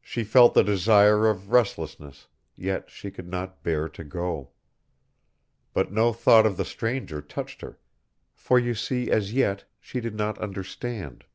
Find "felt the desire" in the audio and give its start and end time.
0.24-1.28